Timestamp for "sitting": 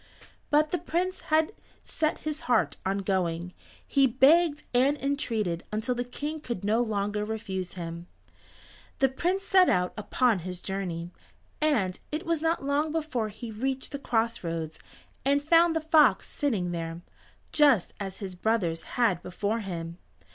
16.27-16.71